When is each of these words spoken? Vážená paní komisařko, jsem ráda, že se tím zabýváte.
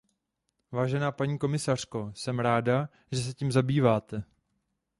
Vážená 0.71 1.11
paní 1.11 1.39
komisařko, 1.39 2.11
jsem 2.15 2.39
ráda, 2.39 2.89
že 3.11 3.19
se 3.21 3.33
tím 3.33 3.51
zabýváte. 3.51 4.23